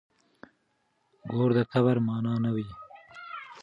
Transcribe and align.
ګور 1.31 1.49
د 1.57 1.59
کبر 1.71 1.97
مانا 2.07 2.33
نه 2.43 2.49
وه. 2.55 2.65